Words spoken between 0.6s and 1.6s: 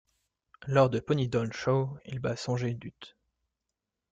Lors de Ponydown